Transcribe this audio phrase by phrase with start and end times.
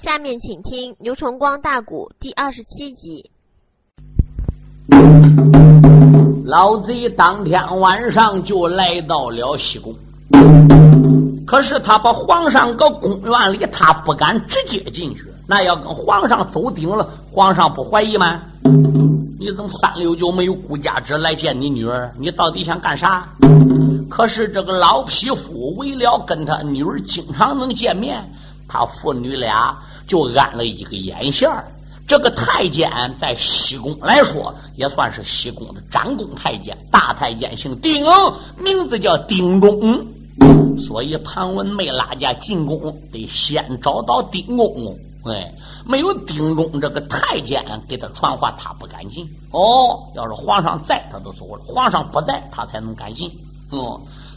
[0.00, 3.22] 下面请听《牛崇光大鼓》第二十七集。
[6.42, 9.94] 老贼当天晚上就来到了西宫，
[11.46, 15.26] 可是他把皇上搁宫院里，他不敢直接进去。
[15.46, 18.40] 那要跟皇上走顶了，皇上不怀疑吗？
[19.38, 22.10] 你怎么三六九没有顾家之来见你女儿？
[22.18, 23.28] 你到底想干啥？
[24.08, 28.18] 可是这个老匹夫为了跟他女儿经常能见面，
[28.70, 29.76] 他父女俩。
[30.06, 31.64] 就安了一个眼线儿
[32.08, 36.76] 这个太监在西宫来说，也算是西宫的长宫太监。
[36.90, 38.04] 大太监姓丁，
[38.58, 40.04] 名字叫丁公。
[40.76, 45.32] 所以庞文没拉家进宫，得先找到丁公公。
[45.32, 45.54] 哎，
[45.86, 49.24] 没有丁公这个太监给他传话，他不敢进。
[49.52, 53.30] 哦，要是皇上在，他都走了；皇上不在，他才能敢进。
[53.70, 53.78] 嗯，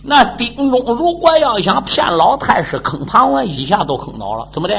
[0.05, 4.45] 那丁公如果要想骗老太师坑庞文，一下都坑倒了。
[4.51, 4.75] 怎么的？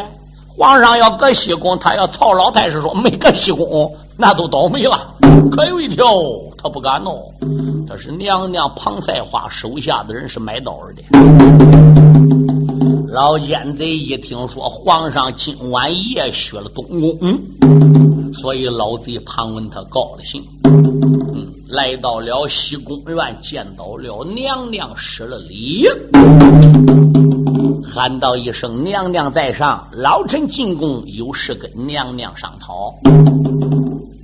[0.56, 5.14] 皇上要搁西宫，他要曹老太师说没搁西宫，那都倒霉了。
[5.50, 6.04] 可有一条，
[6.58, 7.18] 他不敢弄，
[7.88, 11.02] 他是娘娘庞赛花手下的人，是买刀的。
[13.08, 17.40] 老奸贼一听说皇上今晚夜许了东宫，
[18.34, 20.44] 所以老贼庞文他高了兴，
[21.68, 25.86] 来到了西宫院，见到了娘娘，施了礼。
[27.82, 32.94] 喊道一声：“娘娘在上，老臣进宫有事跟娘娘商讨。”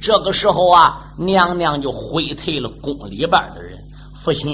[0.01, 3.79] 这个时候啊，娘娘就挥退了宫里边的人。
[4.23, 4.53] 父亲，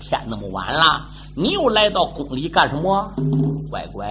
[0.00, 1.06] 天那么晚了，
[1.36, 3.12] 你又来到宫里干什么？
[3.68, 4.06] 乖乖，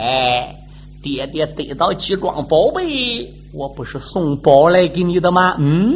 [1.02, 5.56] 爹爹得到几桩宝贝，我不是送宝来给你的吗？
[5.60, 5.96] 嗯，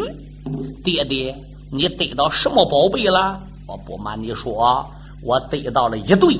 [0.83, 1.35] 爹爹，
[1.71, 3.39] 你得到什么宝贝了？
[3.67, 4.89] 我不瞒你说，
[5.21, 6.39] 我得到了一对。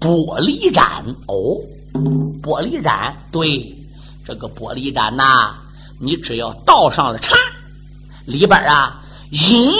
[0.00, 1.58] 玻璃盏哦，
[2.40, 3.74] 玻璃盏对，
[4.24, 5.56] 这个玻璃盏呐，
[5.98, 7.34] 你只要倒上了茶，
[8.24, 9.72] 里边啊隐隐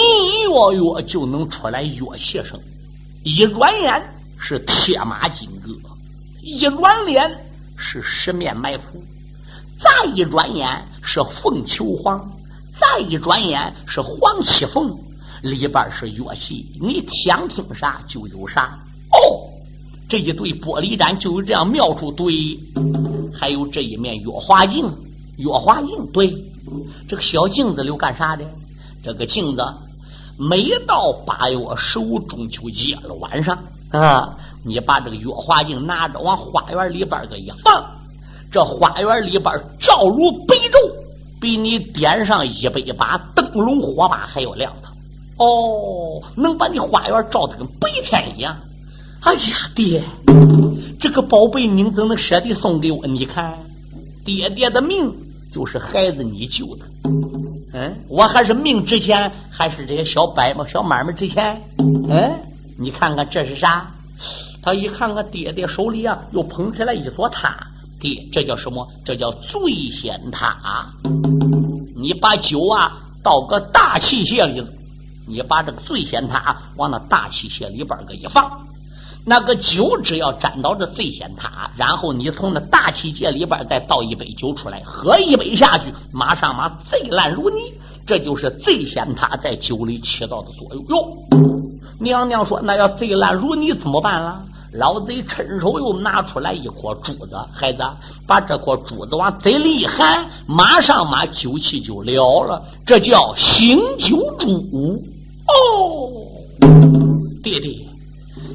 [0.42, 2.58] 约约就能出来乐器声。
[3.22, 4.02] 一转眼
[4.40, 5.70] 是铁马金戈，
[6.42, 7.30] 一转脸
[7.76, 9.00] 是十面埋伏，
[9.78, 12.28] 再一转眼是凤求凰，
[12.78, 14.96] 再一转眼是黄七凤，
[15.42, 18.78] 里边是乐器，你想听啥就有啥
[19.12, 19.46] 哦。
[20.08, 22.58] 这一对玻璃盏就有这样妙处，对，
[23.34, 24.90] 还有这一面月华镜，
[25.36, 26.32] 月华镜，对，
[27.08, 28.44] 这个小镜子留干啥的？
[29.04, 29.62] 这个镜子
[30.38, 33.58] 每到八月十五中秋节了晚上
[33.90, 37.84] 啊，你把这个月华镜拿着往花园里边个一放，
[38.50, 39.44] 这花园里边
[39.78, 40.94] 照如白昼，
[41.40, 44.92] 比你点上一百把灯笼火把还要亮堂。
[45.38, 48.56] 哦，能把你花园照的跟白天一样。
[49.20, 49.40] 哎呀，
[49.74, 50.02] 爹，
[51.00, 53.06] 这个宝贝您怎能舍得送给我？
[53.06, 53.58] 你看，
[54.24, 55.12] 爹爹的命
[55.52, 56.84] 就是孩子你救的，
[57.72, 61.60] 嗯，我还是命值钱，还是这些小白嘛小买卖值钱？
[61.78, 62.40] 嗯，
[62.78, 63.90] 你看看这是啥？
[64.62, 67.56] 他一看看爹爹手里啊，又捧起来一座塔，
[68.00, 68.86] 爹，这叫什么？
[69.04, 70.86] 这叫醉仙塔。
[71.96, 72.92] 你把酒啊
[73.22, 74.64] 倒个大器械里，
[75.26, 78.66] 你把这个醉仙塔往那大器械里边儿个一放。
[79.26, 87.56] 那个酒只要沾到这醉仙塔，然后你从那大器械里边再倒一杯酒出来，喝一杯下去，马上马醉烂如泥。
[88.06, 91.16] 这就是醉仙塔在酒里起到的作用哟。
[92.00, 94.42] 娘娘说：“那要醉烂如泥怎么办了？”
[94.72, 97.82] 老贼趁手又拿出来一颗珠子，孩子，
[98.26, 102.62] 把这颗珠子往嘴里一含，马上马酒气就了了。
[102.84, 105.02] 这叫醒酒珠
[105.46, 106.12] 哦，
[107.42, 107.88] 弟弟。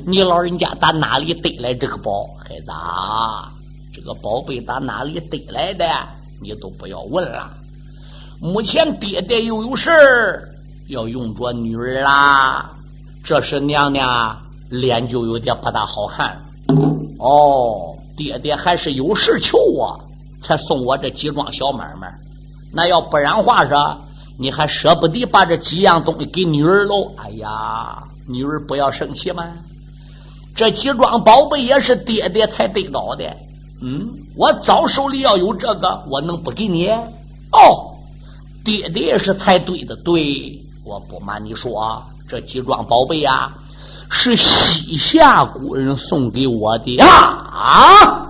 [0.05, 3.51] 你老人家打哪里得来这个宝，孩子啊？
[3.93, 5.85] 这个宝贝打哪里得来的？
[6.41, 7.49] 你都不要问了。
[8.41, 10.43] 目前爹爹又有事儿
[10.89, 12.69] 要用着女儿啦。
[13.23, 14.37] 这是娘娘
[14.81, 16.35] 脸就有点不大好看。
[17.19, 19.99] 哦，爹爹还是有事求我，
[20.41, 22.11] 才送我这几桩小买卖。
[22.73, 23.95] 那要不然话说，
[24.39, 27.11] 你还舍不得把这几样东西给女儿喽？
[27.17, 29.47] 哎呀，女儿不要生气嘛。
[30.55, 33.25] 这几桩宝贝也是爹爹才得到的，
[33.81, 36.87] 嗯，我早手里要有这个，我能不给你？
[37.51, 37.93] 哦，
[38.65, 43.55] 爹爹也是才对的，对，我不瞒你说，这几桩宝贝啊，
[44.15, 48.29] 是西夏古人送给我的啊！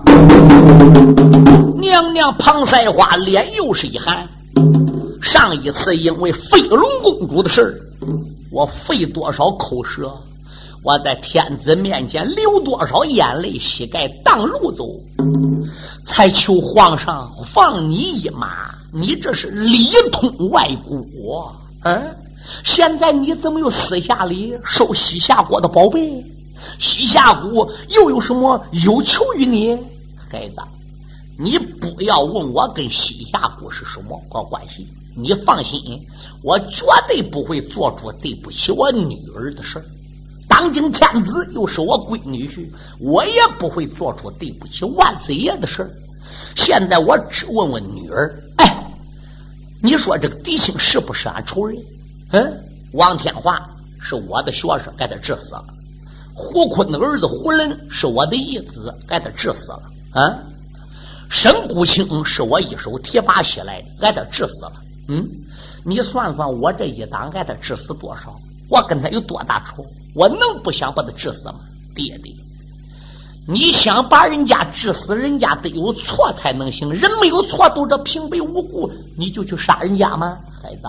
[1.78, 4.26] 娘娘庞赛花脸又是一寒，
[5.22, 7.80] 上一次因为飞龙公主的事
[8.50, 10.12] 我费多少口舌。
[10.82, 14.88] 我在天子面前流多少眼泪，膝盖挡路走，
[16.06, 18.74] 才求皇上放你一马。
[18.92, 21.54] 你这是里通外国，
[21.84, 22.16] 嗯？
[22.64, 26.24] 现在你怎么又私下里收西夏国的宝贝？
[26.78, 29.76] 西夏国又有什么有求于你，
[30.30, 30.56] 孩子？
[31.38, 34.86] 你不要问我跟西夏国是什么个关系。
[35.16, 35.80] 你放心，
[36.42, 39.80] 我绝对不会做出对不起我女儿的事
[40.48, 42.68] 当今天子又是我闺女婿，
[42.98, 45.88] 我也不会做出对不起万岁爷的事
[46.56, 48.92] 现在我只问问女儿，哎，
[49.82, 51.80] 你说这个狄青是不是俺仇人？
[52.34, 52.64] 嗯，
[52.94, 53.56] 王天华
[54.00, 55.64] 是我的学生，给他治死了。
[56.34, 59.82] 胡坤的儿子胡伦是我的义子，给他治死了。
[60.14, 60.34] 啊，
[61.30, 64.72] 沈谷清是我一手提拔起来的，给他治死了。
[65.08, 65.24] 嗯，
[65.84, 68.34] 你算算我这一党给他治死多少？
[68.68, 69.86] 我跟他有多大仇？
[70.16, 71.60] 我能不想把他治死吗？
[71.94, 72.34] 爹爹，
[73.46, 76.90] 你想把人家治死，人家得有错才能行。
[76.92, 80.36] 人没有错，都这平白无故，你就去杀人家吗？
[80.60, 80.88] 孩子。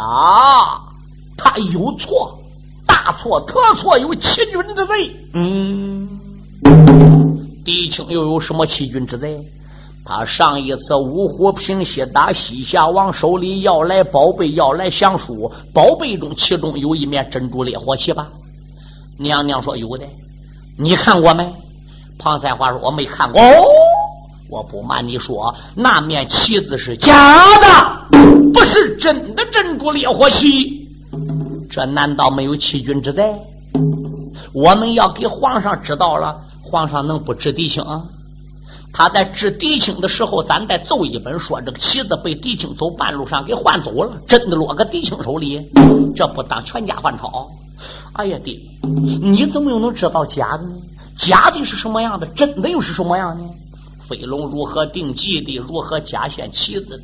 [1.37, 2.39] 他有错，
[2.85, 5.15] 大错特错，有欺君之罪。
[5.33, 6.09] 嗯，
[7.63, 9.37] 狄青又有什么欺君之罪？
[10.07, 18.27] 他上一次五虎平西打西夏王手里要来宝贝，要来降书，宝贝中其中有一面珍珠烈火旗吧？
[19.17, 20.05] 娘娘说有的，
[20.77, 21.51] 你看过没？
[22.19, 23.41] 庞三华说我没看过。
[23.41, 23.65] 哦，
[24.47, 27.13] 我不瞒你说，那面旗子是假
[27.59, 28.19] 的，
[28.53, 30.84] 不是真的珍珠烈火旗。
[31.75, 33.21] 这难道没有欺君之罪？
[34.53, 37.83] 我们要给皇上知道了，皇上能不治狄青？
[38.93, 45.61] 他在治狄青的时候，咱再奏一本，说这个旗子被狄青走半路上给换走了，真的落个狄青手里，
[46.15, 47.51] 这不当全家换钞？
[48.13, 48.57] 哎呀，爹，
[49.21, 50.75] 你怎么又能知道假的呢？
[51.17, 52.25] 假的是什么样的？
[52.27, 53.43] 真的又是什么样呢？
[54.07, 55.57] 飞龙如何定计的？
[55.57, 57.03] 如何假献旗子的？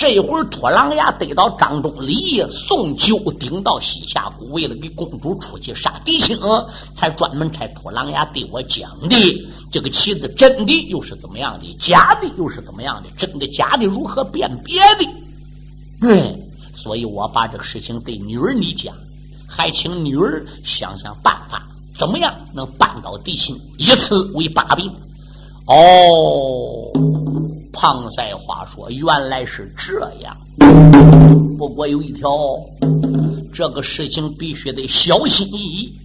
[0.00, 6.38] 这一会儿，托狼牙得到张忠礼，送酒顶到西夏谷，为了给公主出去杀狄青，
[6.96, 9.46] 才专门差托狼牙对我讲的。
[9.70, 11.76] 这个棋子真的又是怎么样的？
[11.78, 13.10] 假的又是怎么样的？
[13.18, 15.06] 真的假的如何辨别的？
[16.00, 16.40] 嗯，
[16.74, 18.94] 所以我把这个事情对女儿你讲，
[19.46, 21.68] 还请女儿想想办法，
[21.98, 24.90] 怎么样能扳倒狄青，以此为把柄。
[25.66, 26.90] 哦。
[27.82, 30.36] 庞赛话说：“原来是这样，
[31.56, 32.28] 不过有一条，
[33.54, 35.98] 这个事情必须得小心翼翼，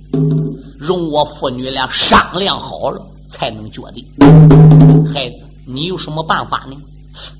[0.79, 4.05] 容我父女俩商量好了才能决定。
[5.13, 6.77] 孩子，你有什么办法呢？”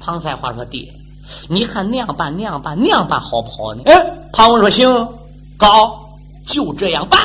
[0.02, 0.94] 庞赛话说：“爹，
[1.48, 5.08] 你看那样办，那样办，那样办好不好呢？”哎，庞文说：“行，
[5.56, 6.10] 高，
[6.46, 7.22] 就这样办。”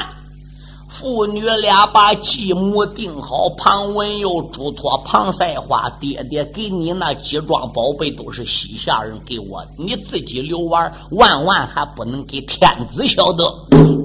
[0.91, 13.45] 父女俩把继母定好，庞文又嘱托庞赛花：“爹爹给你那几桩宝贝都是西夏人给我的，你自己留玩，万万还不能给天子晓得。”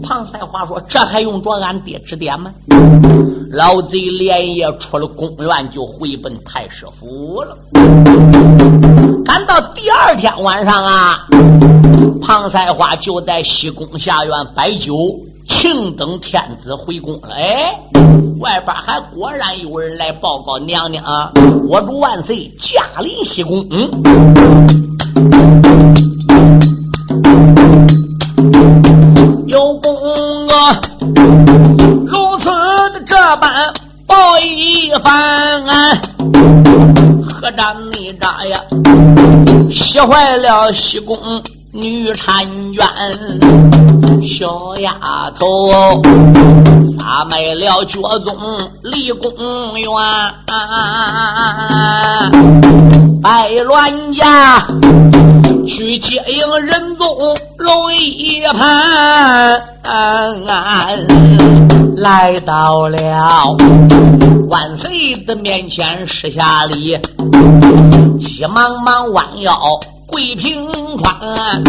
[0.03, 2.53] 庞赛花说：“这还用着俺爹指点吗？”
[3.51, 7.57] 老贼连夜出了宫院，就回奔太师府了。
[9.25, 11.27] 赶到第二天晚上啊，
[12.21, 14.93] 庞赛花就在西宫下院摆酒。
[15.47, 17.79] 庆等天子回宫了，哎，
[18.39, 21.31] 外边还果然有人来报告娘娘啊！
[21.67, 23.89] 我主万岁驾临西宫，嗯，
[29.47, 29.95] 有功
[30.47, 30.81] 啊，
[32.05, 32.45] 如此
[32.93, 33.73] 的这般
[34.07, 36.01] 报一番，啊
[37.27, 38.59] 何战你扎呀？
[39.69, 41.17] 吓坏了西宫。
[41.75, 42.87] 女婵娟，
[44.25, 45.69] 小丫头，
[46.85, 48.33] 撒卖了脚宗
[48.81, 49.29] 离宫
[49.77, 49.89] 院，
[53.21, 54.65] 白銮家
[55.67, 57.05] 去接应仁宗
[57.57, 59.61] 龙一盘，
[61.97, 62.97] 来到了
[64.47, 66.97] 万岁的面前施下礼，
[68.17, 69.53] 急忙忙弯腰。
[70.07, 71.63] 桂平川，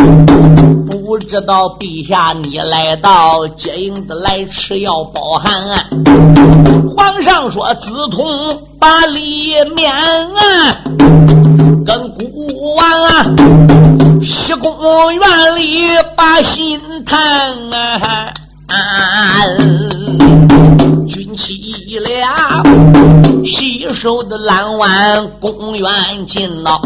[0.86, 5.52] 不知道陛下你来到接应的来迟要包涵。
[6.96, 8.26] 皇上说子通
[8.78, 10.82] 把里面啊，
[11.84, 13.24] 跟孤王啊，
[14.22, 17.18] 西宫院里把心谈
[17.72, 18.32] 啊。
[21.08, 22.62] 军旗俩
[23.44, 25.88] 洗手的蓝湾公园
[26.26, 26.80] 进了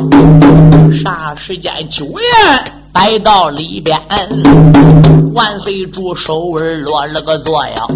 [1.03, 1.89] 啥时间？
[1.89, 4.01] 酒宴摆到里边。
[5.33, 7.87] 万岁主手儿落了个座呀，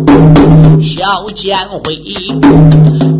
[0.80, 1.96] 小监辉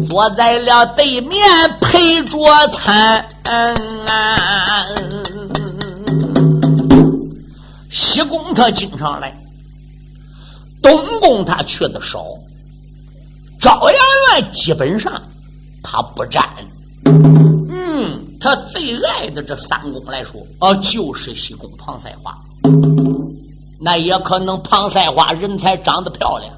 [0.09, 1.40] 坐在了对面
[1.81, 2.38] 陪着
[2.73, 3.26] 餐。
[7.90, 9.37] 西宫他经常来，
[10.81, 12.25] 东宫他去的少。
[13.61, 13.99] 朝阳
[14.40, 15.21] 院基本上
[15.83, 16.45] 他不沾。
[17.04, 22.31] 嗯，他最爱的这三公来说，哦，就是西宫庞赛花。
[23.81, 26.53] 那也可能庞赛花人才长得漂亮，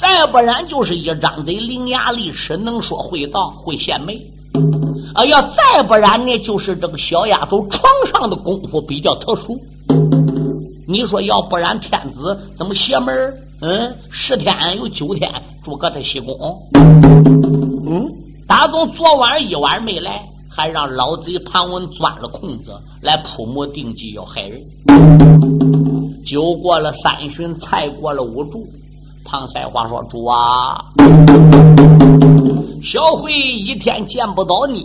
[0.00, 4.20] 再不然就是一张嘴伶牙俐齿，能说会道会献媚。
[5.14, 9.56] 啊，要再不然呢，就是这个小丫头床上的功夫比较特殊。
[10.88, 13.14] 你说要不然天子怎么邪门
[13.60, 15.30] 嗯，十天有九天
[15.64, 16.36] 住搁这西宫。
[17.86, 18.04] 嗯，
[18.48, 24.60] 大总昨晚一晚没来，还让老贼庞文钻了空子来铺谋定计要害人。
[26.26, 28.66] 酒过了三巡，菜过了五盅。
[29.24, 30.84] 庞赛华说：“主啊，
[32.82, 34.84] 小慧一天见不到你，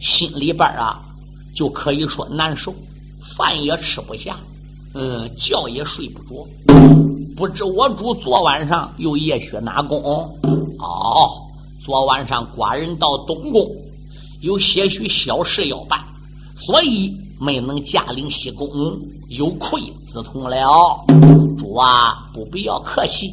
[0.00, 0.98] 心里边啊
[1.54, 2.74] 就可以说难受，
[3.36, 4.36] 饭也吃不下，
[4.94, 6.44] 嗯，觉也睡不着。
[7.36, 9.96] 不知我主昨晚上又夜血哪宫？
[10.80, 11.30] 哦，
[11.84, 13.64] 昨晚上寡人到东宫，
[14.40, 15.98] 有些许小事要办，
[16.56, 18.68] 所以没能驾临西宫，
[19.28, 19.80] 有愧。”
[20.10, 21.04] 自从了，
[21.58, 23.30] 主啊，不必要客气。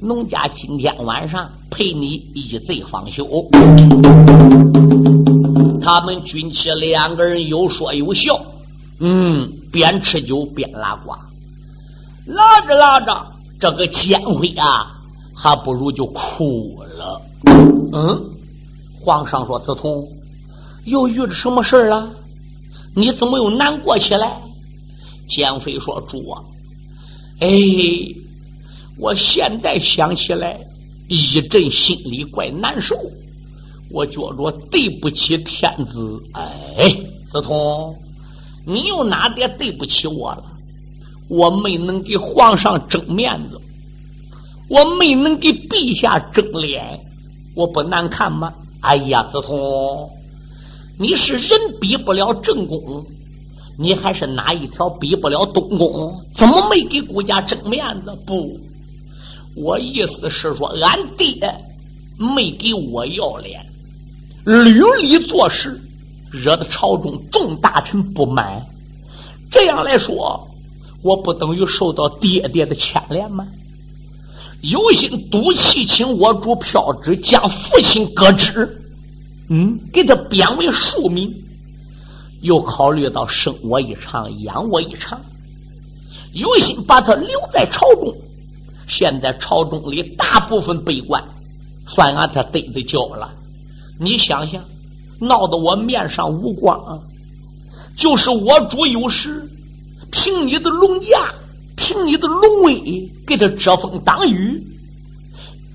[0.00, 3.26] 农家今天晚上陪你一醉方休。
[5.82, 8.40] 他们军旗两个人有说有笑，
[8.98, 11.12] 嗯，边吃酒边拉呱，
[12.26, 13.26] 拉着拉着，
[13.60, 14.90] 这个奸妃啊，
[15.34, 17.20] 还不如就哭了。
[17.92, 18.24] 嗯，
[19.04, 20.02] 皇上说：“子通，
[20.86, 22.10] 又遇着什么事了？
[22.94, 24.40] 你怎么又难过起来？”
[25.28, 26.40] 奸妃说：“主啊，
[27.40, 27.48] 哎，
[28.98, 30.58] 我现在想起来，
[31.08, 32.96] 一阵心里怪难受。
[33.90, 36.22] 我觉着对不起天子。
[36.32, 36.88] 哎，
[37.30, 37.94] 子通，
[38.66, 40.44] 你又哪点对不起我了？
[41.28, 43.60] 我没能给皇上争面子，
[44.68, 46.98] 我没能给陛下争脸，
[47.56, 48.52] 我不难看吗？
[48.80, 50.08] 哎呀，子通，
[50.98, 51.50] 你是人
[51.80, 53.04] 比不了正宫。”
[53.78, 56.18] 你还是哪一条比不了东宫？
[56.34, 58.18] 怎么没给顾家争面子？
[58.24, 58.58] 不，
[59.54, 61.36] 我意思是说，俺爹
[62.16, 63.60] 没给我要脸，
[64.46, 65.78] 屡屡做事，
[66.32, 68.64] 惹得朝中众大臣不满。
[69.50, 70.48] 这样来说，
[71.02, 73.46] 我不等于受到爹爹的牵连吗？
[74.62, 78.82] 有心赌气，请我主票旨，将父亲革职，
[79.48, 81.32] 嗯，给他贬为庶民。
[82.42, 85.20] 又考虑到生我一场，养我一场，
[86.32, 88.14] 有心把他留在朝中。
[88.86, 91.24] 现在朝中里大部分悲观，
[91.88, 93.32] 算俺他得的交了。
[93.98, 94.62] 你想想，
[95.18, 97.00] 闹得我面上无光啊。
[97.96, 99.50] 就是我主有时，
[100.12, 101.34] 凭你的龙驾，
[101.74, 104.62] 凭你的龙威，给他遮风挡雨。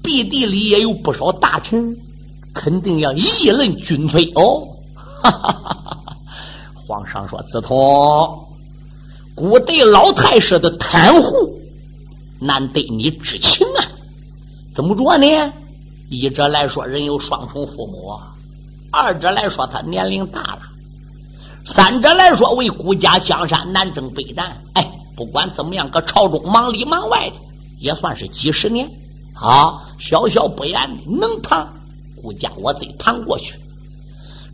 [0.03, 1.97] 必地里也有不少大臣，
[2.53, 4.67] 肯定要议论军费哦。
[5.23, 6.17] 哈哈哈哈哈
[6.87, 7.77] 皇上说：“子通，
[9.35, 11.59] 古代老太师的袒护，
[12.39, 13.85] 难得你知情啊？
[14.75, 15.53] 怎么着呢？
[16.09, 18.19] 一者来说，人有双重父母；
[18.91, 20.61] 二者来说，他年龄大了；
[21.65, 24.61] 三者来说，为顾家江山南征北战。
[24.73, 27.35] 哎，不管怎么样，搁朝中忙里忙外的，
[27.79, 28.89] 也算是几十年。
[29.33, 31.65] 啊，小小不言的，能谈
[32.21, 33.53] 顾家，我得趟过去。”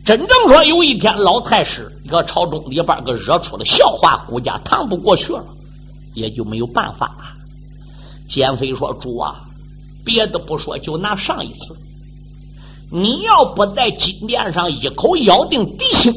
[0.04, 5.44] 真正说有一天老太师搁朝中里边个惹出了笑话，顾家趟不过去了，
[6.14, 7.24] 也就没有办法了。
[8.30, 9.42] 奸妃说：“主啊，
[10.04, 11.76] 别的不说，就拿上一次，
[12.90, 16.14] 你要不在金殿上一口咬定狄青，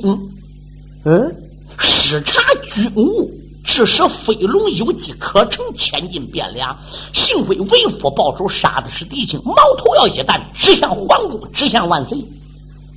[1.04, 1.36] 嗯，
[1.78, 2.40] 视察
[2.74, 3.30] 军务，
[3.72, 6.78] 致使飞龙有机可乘，千斤变两，
[7.14, 12.18] 幸亏为父报仇，杀的是狄青，矛头要一旦，指向皇宫，指向万岁。”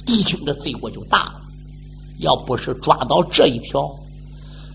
[0.04, 1.34] 狄青的罪过就大了，
[2.18, 3.88] 要不是抓到这一条，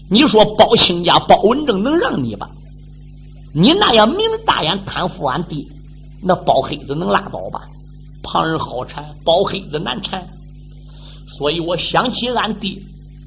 [0.10, 2.50] 你说包兴家、包文正能让你吧？
[3.54, 5.62] 你那样明大眼贪腐俺爹，
[6.24, 7.68] 那包黑子能拉倒吧？
[8.24, 10.26] 旁人好缠，包黑子难缠，
[11.28, 12.72] 所以我想起俺爹，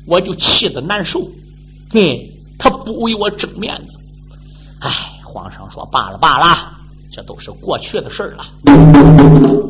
[0.07, 1.21] 我就气得难受。
[1.91, 2.00] 哼，
[2.62, 3.99] 他不为我争面子。
[4.81, 4.90] 哎，
[5.25, 6.71] 皇上说罢了罢了，
[7.11, 8.45] 这都是过去的事了。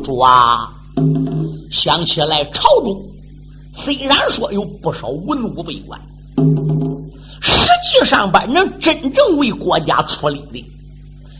[0.03, 0.71] 主啊！
[1.71, 2.95] 想起来，朝中
[3.73, 5.99] 虽然说有不少文武百官，
[7.41, 10.63] 实际上边能真正为国家出力的，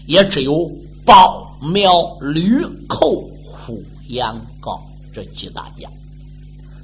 [0.07, 0.67] 也只有
[1.05, 3.11] 鲍、苗、吕、寇、
[3.45, 3.79] 虎、
[4.09, 4.81] 杨、高
[5.13, 5.87] 这几大家。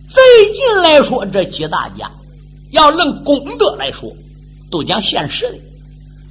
[0.08, 2.12] 最近来说，这几大家
[2.72, 4.12] 要论功德来说，
[4.70, 5.60] 都讲现实的，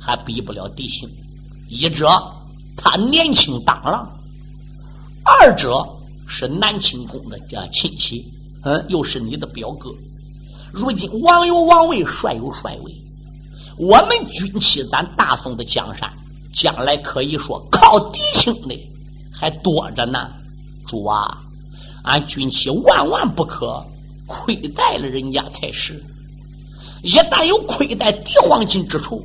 [0.01, 1.09] 还比不了弟兄。
[1.69, 2.09] 一者
[2.77, 4.09] 他年轻当郎，
[5.25, 5.85] 二者
[6.27, 8.25] 是南清宫的家亲戚，
[8.65, 9.91] 嗯，又是你的表哥。
[10.73, 12.95] 如今王有王位，帅有帅位，
[13.79, 16.13] 我们军旗咱大宋的江山，
[16.55, 18.75] 将来可以说靠嫡亲的
[19.33, 20.31] 还多着呢。
[20.87, 21.39] 主啊，
[22.05, 23.85] 俺军旗万万不可
[24.27, 26.03] 亏待了人家才是。
[27.03, 29.25] 一旦有亏待帝皇亲之处，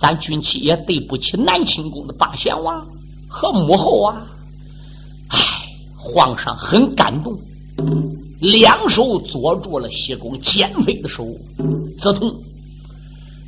[0.00, 2.86] 咱军旗也对不起南清宫的八贤王
[3.28, 4.26] 和母后啊！
[5.28, 5.38] 唉，
[5.96, 7.36] 皇上很感动。
[8.40, 11.26] 两手捉住了西宫奸妃的手，
[12.00, 12.32] 子通，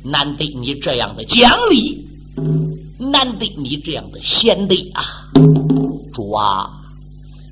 [0.03, 2.05] 难得你这样的讲理，
[2.99, 5.03] 难得你这样的贤德啊！
[6.13, 6.69] 主啊，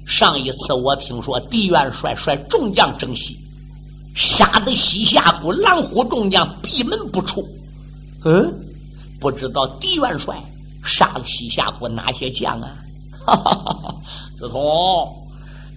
[0.06, 3.38] 上一次我听说狄元帅率众将征西，
[4.16, 7.48] 杀得西夏国狼虎众将闭门不出。
[8.26, 8.54] 嗯，
[9.20, 10.44] 不知道狄元帅
[10.84, 12.78] 杀了西夏国哪些将啊？
[13.26, 13.96] 哈哈哈哈
[14.38, 14.60] 子通。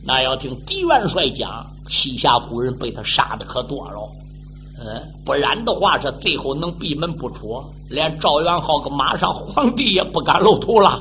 [0.05, 4.01] 那要听狄元帅讲，西夏古人被他杀的可多了，
[4.81, 11.01] 嗯，不然的话，是最后能闭门不出，连赵元昊个马上皇帝也不敢露头了。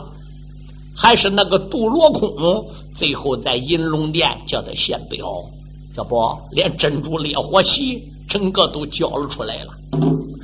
[0.95, 2.29] 还是那个杜罗空，
[2.95, 5.25] 最后在银龙殿叫他献表，
[5.93, 6.15] 这不
[6.51, 9.74] 连珍珠烈火旗整个都交了出来了，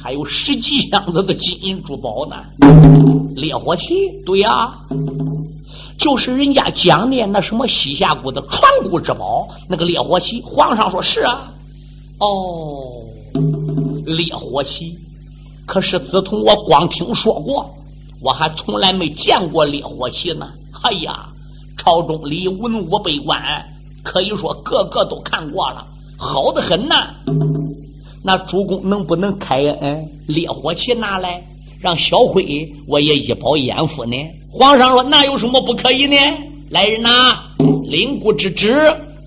[0.01, 2.35] 还有十几箱子的金银珠宝呢。
[3.35, 3.93] 烈火旗，
[4.25, 4.73] 对呀。
[5.99, 10.41] 就是人家讲的那什么西夏国的传国之宝，那个烈火旗。
[10.43, 11.51] 皇上说是啊，
[12.19, 13.01] 哦，
[14.05, 14.95] 烈火旗。
[15.65, 17.67] 可是自从我光听说过，
[18.21, 20.49] 我还从来没见过烈火旗呢。
[20.83, 21.25] 哎呀，
[21.77, 23.41] 朝中里文武百官
[24.07, 25.85] 可以说个个都看过了，
[26.17, 27.13] 好的很呐。
[28.23, 31.43] 那主公能不能开恩烈火旗拿来，
[31.81, 34.15] 让小辉我也一饱眼福呢？
[34.49, 36.15] 皇上说：“那有什么不可以呢？
[36.69, 37.37] 来人呐，
[37.83, 38.73] 领姑之旨，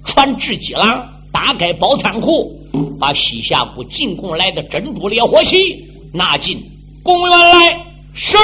[0.07, 2.51] 传至济郎，打开宝仓库，
[2.99, 6.59] 把西夏国进贡来的珍珠烈火旗拿进
[7.03, 7.85] 公园来。”
[8.17, 8.35] 是。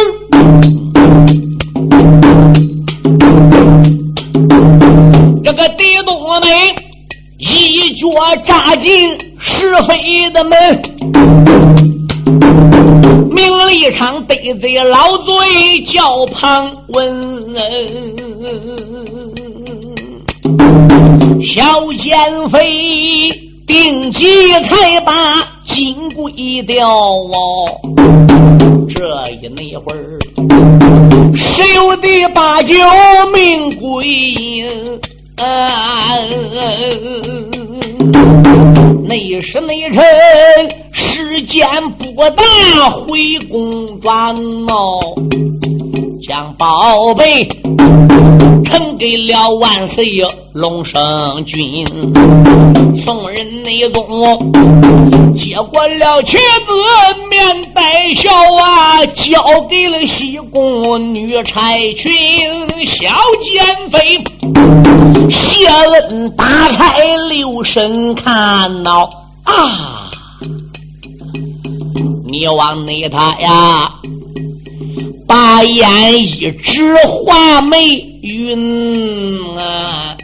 [5.42, 5.84] 这个狄
[6.36, 6.74] 冬梅
[7.38, 8.06] 一脚
[8.44, 10.82] 扎进是非的门。
[13.30, 17.54] 名利场得罪老嘴叫庞文，
[21.42, 23.30] 小奸妃
[23.66, 25.12] 定计才把
[25.64, 27.80] 金龟掉哦，
[28.94, 30.18] 这一那会儿，
[31.34, 31.62] 十
[32.02, 32.74] 的八九
[33.32, 33.96] 命归
[35.36, 36.16] 啊。
[39.04, 40.02] 内侍内臣
[40.92, 41.66] 时间
[41.98, 44.34] 不大，回宫转
[44.68, 45.14] 哦，
[46.26, 47.46] 将宝贝
[48.64, 50.04] 呈给了万岁
[50.52, 51.86] 龙生君。
[52.96, 54.04] 宋人内宗
[55.34, 56.72] 接过了妻子，
[57.30, 62.10] 面带笑啊，交给了西宫女差群
[62.86, 63.08] 小
[63.44, 64.24] 奸妃。
[65.30, 69.08] 谢恩打开留神看到
[69.44, 70.10] 啊，
[72.24, 73.92] 你往那他呀，
[75.26, 80.16] 把眼一直画眉云啊，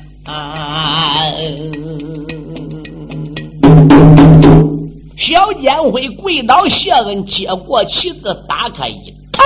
[5.17, 9.43] 小监会跪倒谢恩，接过旗子，打开一看，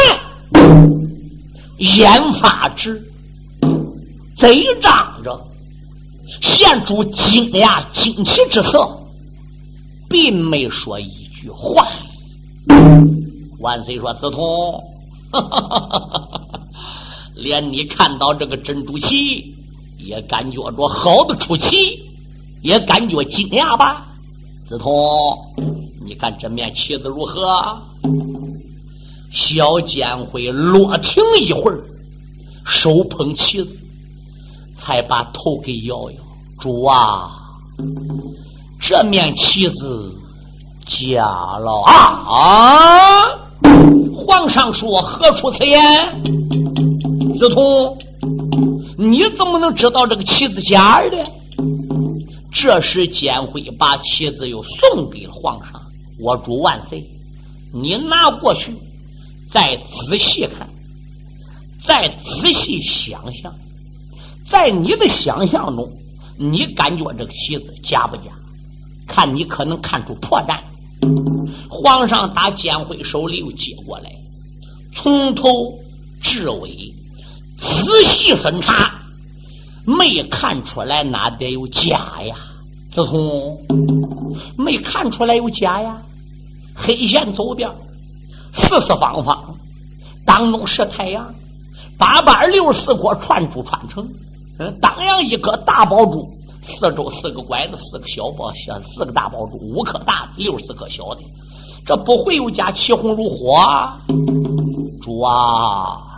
[1.78, 3.02] 眼发直。
[4.36, 5.40] 贼张着，
[6.42, 8.86] 现出惊讶惊奇之色，
[10.10, 11.08] 并没说一
[11.40, 11.88] 句话。
[13.60, 14.78] 万岁说：“子通，
[17.34, 19.54] 连你看到这个珍珠旗，
[19.98, 22.00] 也感觉着好的出奇，
[22.62, 24.06] 也感觉惊讶吧？
[24.68, 24.92] 子通，
[26.04, 27.82] 你看这面旗子如何？”
[29.32, 31.80] 小监会落停一会儿，
[32.64, 33.78] 手捧旗子。
[34.78, 36.18] 才把头给摇摇，
[36.60, 37.30] 主啊，
[38.80, 40.14] 这面旗子
[40.86, 41.94] 假了啊！
[42.28, 43.24] 啊！
[44.16, 45.80] 皇上说何出此言？
[47.38, 47.98] 子通，
[48.98, 51.24] 你怎么能知道这个棋子假的？
[52.52, 55.80] 这时简会把棋子又送给了皇上。
[56.18, 57.04] 我主万岁，
[57.74, 58.74] 你拿过去，
[59.52, 60.66] 再仔细看，
[61.84, 63.52] 再仔细想想，
[64.50, 65.86] 在你的想象中，
[66.38, 68.32] 你感觉这个棋子假不假？
[69.06, 70.58] 看你可能看出破绽。
[71.68, 74.10] 皇上打监会手里又接过来，
[74.94, 75.74] 从头
[76.22, 76.94] 至尾
[77.58, 78.92] 仔细审查，
[79.84, 82.36] 没看出来哪点有假呀？
[82.90, 83.58] 子通
[84.56, 86.00] 没看出来有假呀？
[86.74, 87.70] 黑线走遍，
[88.54, 89.54] 四四方方，
[90.24, 91.34] 当中是太阳，
[91.98, 94.08] 八百六十四颗串珠串成，
[94.58, 96.30] 嗯，当阳一颗大宝珠，
[96.68, 101.20] 四周四个拐子，四个小宝，小四个大宝珠，五颗大的，六十四颗小的，
[101.86, 103.56] 这不会有家，起红如火，
[105.02, 106.16] 主啊，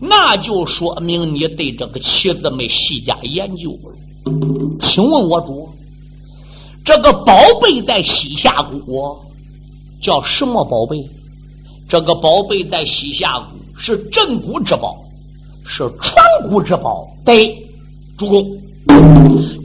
[0.00, 3.94] 那就说明你对这个棋子没细加研究了。
[4.80, 5.68] 请问我主，
[6.84, 9.18] 这个宝贝在西夏国
[10.02, 10.96] 叫什么宝贝？
[11.88, 14.98] 这个宝贝在西夏国是镇国之宝，
[15.64, 17.08] 是传国之宝。
[17.24, 17.56] 对，
[18.18, 18.44] 主公，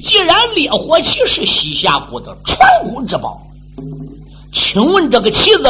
[0.02, 2.60] 既然烈火旗是西夏国的传
[2.91, 3.41] 国之宝，
[4.52, 5.63] 请问这个旗子，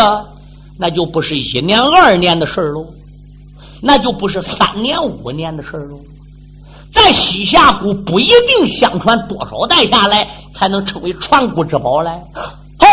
[0.77, 2.85] 那就不是一年二年的事喽，
[3.81, 5.99] 那就不是三年五年的事喽。
[6.91, 12.11] 在西夏国不一定相传多少代下来才能成为传国之宝嘞。
[12.79, 12.85] 哦，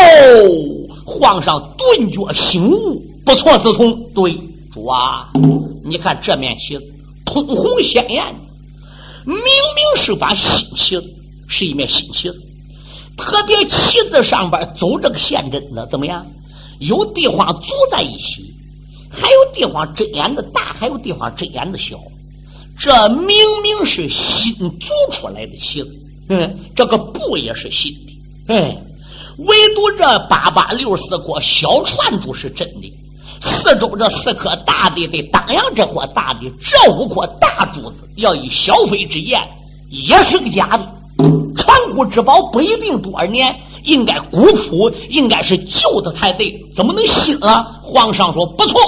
[1.04, 4.33] 皇上顿觉醒悟，不错，子通，对，
[4.72, 5.28] 主啊，
[5.85, 6.85] 你看这面旗子
[7.26, 8.24] 通红鲜艳，
[9.26, 11.04] 明明是把新旗子，
[11.48, 12.40] 是一面新旗子，
[13.16, 16.26] 特别旗子上边走这个线针子，怎么样？
[16.78, 18.42] 有地方组在一起，
[19.11, 21.98] 还有地方针眼子大，还有地方针眼子小。
[22.78, 25.90] 这明明是新组出来的旗子，
[26.30, 28.83] 嗯， 这个布也是新的，哎，
[29.37, 32.90] 唯独这八八六四国小串珠是真的，
[33.40, 39.40] 四周这四颗大的的当阳这颗大的，这五颗大珠子，要以小飞之言，
[39.88, 40.87] 也是个假的。
[41.57, 47.81] 传国之宝不一定多少年，应该古朴，应该是旧的才对，怎么能新了？
[47.83, 48.79] 皇上说不错。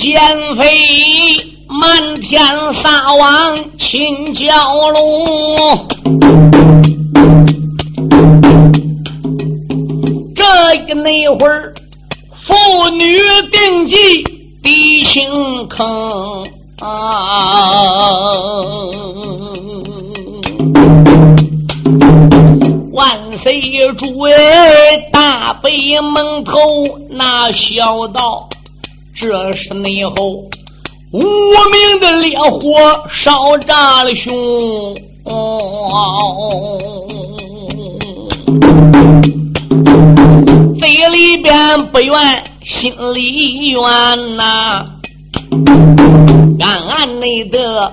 [0.00, 0.18] 奸
[0.56, 0.64] 妃
[1.68, 2.42] 满天
[2.82, 5.86] 撒网亲蛟龙，
[10.34, 11.74] 这一那会儿
[12.42, 13.04] 妇女
[13.52, 13.94] 定计
[14.62, 15.86] 地心坑
[16.78, 16.88] 啊。
[22.92, 23.60] 万岁
[23.98, 24.32] 主哎，
[25.12, 26.58] 大北门头
[27.10, 28.48] 那小道，
[29.20, 30.42] 这是内后
[31.12, 32.72] 无名的烈火
[33.12, 34.32] 烧炸了胸，
[40.78, 43.80] 嘴里边不怨，心里怨
[44.36, 44.86] 呐，
[46.60, 47.92] 暗暗内的。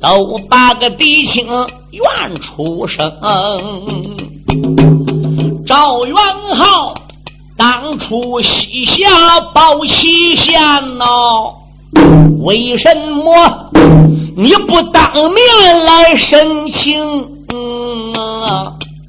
[0.00, 1.44] 都把个弟兄
[1.90, 2.02] 怨
[2.40, 3.12] 出声。
[5.66, 6.14] 赵元
[6.54, 6.94] 浩
[7.58, 9.04] 当初西夏
[9.52, 10.60] 报西县
[10.96, 11.52] 喏，
[12.44, 13.34] 为什么
[14.36, 16.94] 你不当面来申请？
[17.52, 18.14] 嗯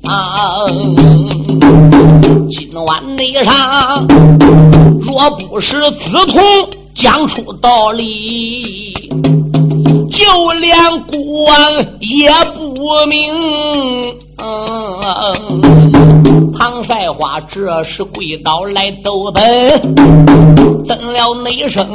[0.03, 0.65] 啊，
[2.49, 4.07] 今晚内上
[4.99, 6.41] 若不是子通
[6.95, 8.91] 讲出道理。
[10.09, 13.31] 就连国王也不明。
[14.41, 16.08] 嗯
[16.57, 19.95] 庞赛花这时跪倒来奏本，
[20.85, 21.87] 怎了内声？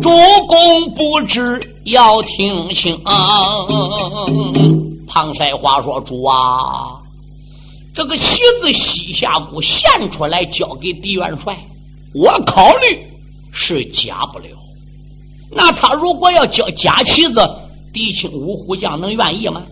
[0.00, 0.10] 主
[0.46, 2.98] 公不知要听清。
[5.06, 7.00] 庞赛花说：“主啊，
[7.94, 11.56] 这个旗子西夏国献出来交给狄元帅，
[12.14, 12.98] 我考虑
[13.52, 14.46] 是假不了。”
[15.52, 17.40] 那他如果要交假旗子，
[17.92, 19.62] 狄青五虎将能愿意吗？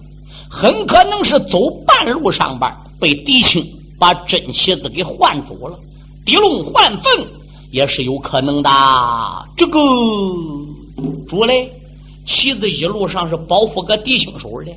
[0.48, 2.70] 很可能是走半路上班，
[3.02, 3.66] 被狄青
[3.98, 5.76] 把真旗子给换走了，
[6.24, 7.26] 狄龙换凤
[7.72, 8.70] 也是有可能的。
[9.56, 9.80] 这个
[11.28, 11.68] 主嘞，
[12.28, 14.72] 旗子一路上是保护个狄青手的，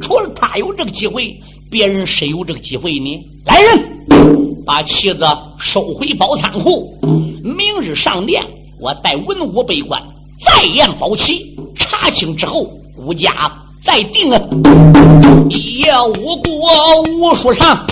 [0.00, 1.36] 除了他有这个机会，
[1.68, 3.26] 别人谁有这个机会呢？
[3.44, 5.26] 来人，把旗子
[5.58, 6.96] 收回宝仓库，
[7.42, 8.40] 明日上殿，
[8.80, 10.00] 我带文武百官。
[10.46, 11.44] 再验宝旗，
[11.76, 12.62] 查清之后，
[12.94, 13.52] 孤家
[13.84, 14.40] 再定啊！
[15.48, 17.86] 一夜无过无数场，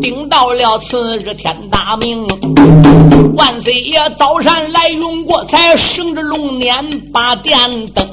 [0.00, 2.26] 顶到了次日天大明。
[3.36, 6.72] 万岁爷早上来用过，才升着龙年
[7.12, 7.58] 把殿
[7.88, 8.06] 灯。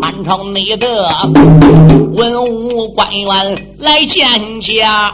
[0.00, 0.88] 满朝内的
[2.16, 4.26] 文武官员来见
[4.60, 5.12] 驾，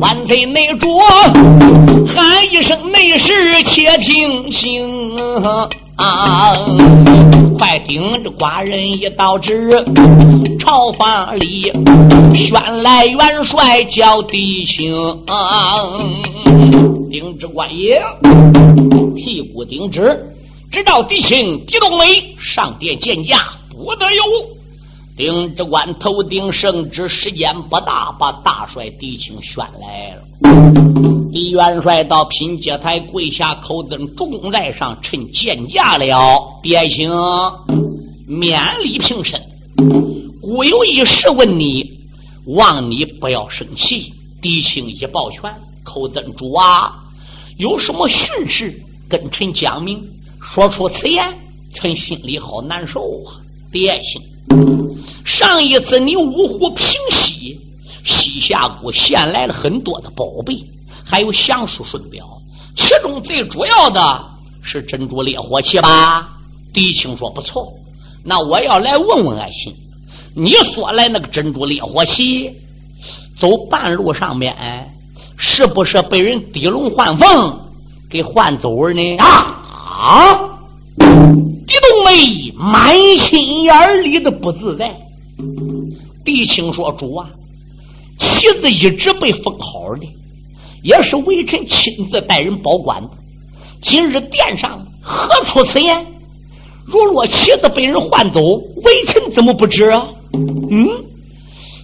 [0.00, 4.88] 万岁内主喊一声内侍，且听清。
[5.98, 6.54] 啊！
[7.58, 9.84] 快顶着寡人一道旨，
[10.60, 11.72] 朝房里
[12.34, 15.18] 宣来元帅叫弟兄。
[17.10, 18.00] 顶旨官爷，
[19.16, 20.16] 替孤顶旨，
[20.70, 22.04] 知道弟兄狄冬梅
[22.38, 23.38] 上殿见驾，
[23.70, 24.56] 不得有误。
[25.16, 31.17] 顶旨官头顶圣旨，时间不大，把大帅狄青宣来了。
[31.38, 37.08] 李元帅到品阶台跪下，口尊重在上，趁见驾了，爹亲
[38.26, 39.40] 免礼平身。
[40.42, 41.88] 孤有一事问你，
[42.56, 44.12] 望你不要生气。
[44.42, 45.42] 狄青一抱拳，
[45.84, 46.92] 口尊主啊，
[47.58, 48.74] 有什么训示
[49.08, 49.96] 跟臣讲明。
[50.42, 51.24] 说出此言，
[51.72, 53.38] 臣心里好难受啊，
[53.70, 54.20] 爹亲。
[55.24, 57.56] 上一次你五湖平西，
[58.04, 60.60] 西夏国献来了很多的宝贝。
[61.08, 62.26] 还有降书顺表，
[62.76, 64.24] 其中最主要的
[64.62, 66.28] 是珍珠烈火器吧？
[66.72, 67.66] 狄青说不错，
[68.22, 69.74] 那我要来问问爱卿，
[70.34, 72.50] 你说来那个珍珠烈火器，
[73.38, 74.54] 走半路上面
[75.38, 77.58] 是不是被人滴龙换凤
[78.10, 79.16] 给换走了呢？
[79.18, 80.44] 啊！
[80.98, 84.94] 狄冬梅满心眼里的不自在。
[86.24, 87.28] 狄青说：“主啊，
[88.18, 90.06] 旗子一直被封好的。”
[90.82, 93.10] 也是微臣亲自带人保管的。
[93.82, 96.06] 今日殿上何出此言？
[96.86, 98.40] 如若旗子被人换走，
[98.82, 100.08] 微臣怎么不知啊？
[100.32, 100.88] 嗯，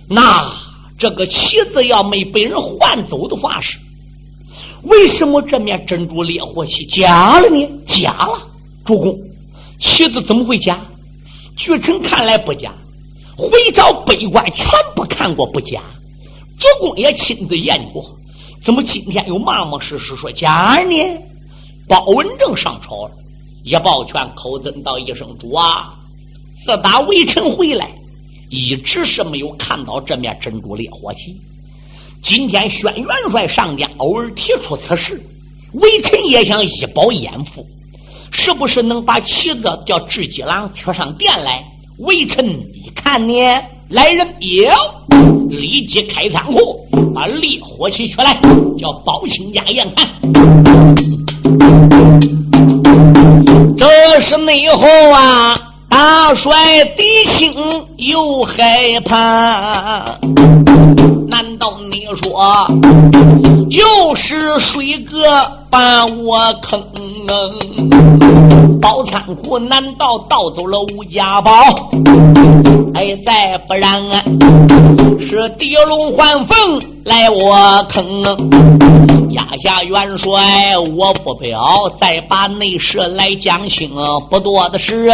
[0.09, 0.51] 那
[0.99, 3.79] 这个旗子要没被人换走的话是，
[4.85, 7.69] 为什么这面珍珠烈火旗假了呢？
[7.85, 8.47] 假了，
[8.85, 9.19] 主公，
[9.79, 10.81] 旗子怎么会假？
[11.57, 12.73] 据臣看来不假，
[13.37, 15.83] 回朝北官全部看过不假，
[16.59, 18.05] 主公也亲自验过。
[18.65, 20.97] 怎么今天又冒冒失失说假呢？
[21.87, 23.11] 包文正上朝了，
[23.63, 25.93] 一抱拳，口尊道一声：“主啊，
[26.65, 27.93] 自打微臣回来，
[28.49, 31.37] 一直是没有看到这面珍珠烈火旗。
[32.23, 35.23] 今天宣元帅上殿，偶尔提出此事，
[35.75, 37.67] 微臣也想一饱眼福，
[38.33, 41.63] 是不是能把旗子叫智吉郎取上殿来？
[41.99, 43.35] 微臣一看呢，
[43.95, 44.71] 来人有。”
[45.49, 48.35] 立即开仓库，把烈火旗取来，
[48.77, 50.09] 叫包青家验看。
[53.79, 53.87] 这
[54.21, 55.57] 是内后啊，
[55.89, 57.55] 大帅的心
[57.99, 60.19] 又害怕。
[61.29, 62.67] 难道你说
[63.69, 65.21] 又是水哥
[65.75, 66.81] 把我坑？
[68.81, 71.51] 包仓库难道盗走了吴家宝？
[72.95, 74.23] 哎，再不然啊，
[75.29, 78.23] 是地龙换凤来我坑。
[79.31, 83.91] 压下元帅我不表，再把内事来讲清。
[84.31, 85.11] 不多的是，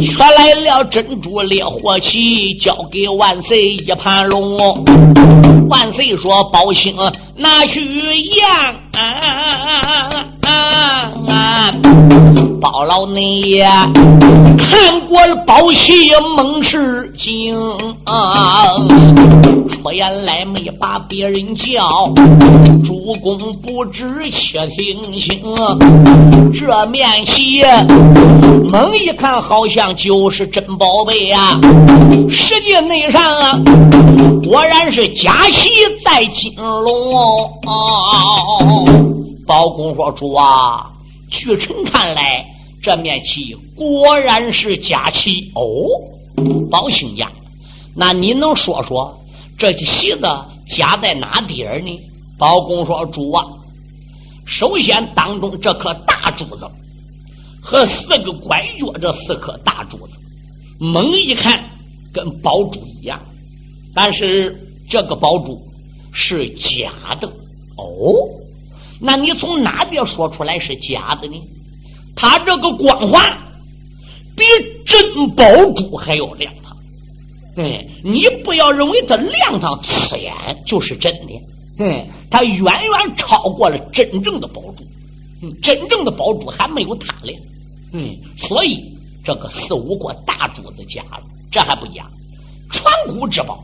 [0.00, 4.56] 却来了珍珠烈火旗，交给万岁一盘龙。
[5.68, 6.94] 万岁说：“包兴
[7.38, 8.46] 拿去验。”
[12.60, 13.64] 包老内爷
[14.58, 17.56] 看过了宝器猛士经，
[19.68, 22.12] 出言来没把别人叫，
[22.84, 25.40] 主公不知且听清，
[26.52, 27.62] 这面旗
[28.70, 31.58] 猛一看好像就是真宝贝啊，
[32.30, 33.52] 实际内上啊
[34.44, 35.70] 果然是假旗
[36.04, 37.50] 在金龙哦。
[39.46, 40.90] 包公说：“主啊。”
[41.30, 42.44] 据臣看来，
[42.82, 45.62] 这面旗果然是假旗哦，
[46.70, 47.30] 包兴家，
[47.94, 49.18] 那你能说说
[49.58, 50.22] 这些旗子
[50.68, 52.00] 假在哪地儿呢？
[52.38, 53.44] 包公说：“主啊，
[54.46, 56.64] 首先当中这颗大珠子
[57.60, 60.12] 和四个拐角这四颗大珠子，
[60.78, 61.68] 猛一看
[62.12, 63.20] 跟宝珠一样，
[63.92, 64.56] 但是
[64.88, 65.60] 这个宝珠
[66.12, 67.26] 是假的
[67.76, 68.14] 哦。”
[69.00, 71.36] 那你从哪边说出来是假的呢？
[72.16, 73.38] 他这个光环
[74.34, 74.42] 比
[74.84, 76.76] 真宝珠还要亮堂。
[77.54, 80.32] 对你不要认为它亮堂刺眼
[80.66, 81.40] 就是真的，
[81.78, 84.84] 嗯，它远远超过了真正的宝珠。
[85.42, 87.40] 嗯，真正的宝珠还没有它亮。
[87.92, 88.84] 嗯，所以
[89.24, 91.22] 这个四五个大珠子假了。
[91.50, 92.04] 这还不假，
[92.70, 93.62] 传国之宝。